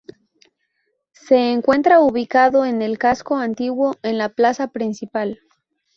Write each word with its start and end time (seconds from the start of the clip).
Se 1.13 1.51
encuentra 1.51 1.99
ubicado 1.99 2.65
en 2.65 2.81
el 2.81 2.97
casco 2.97 3.37
antiguo, 3.37 3.97
en 4.01 4.17
la 4.17 4.29
plaza 4.29 4.69
principal. 4.71 5.41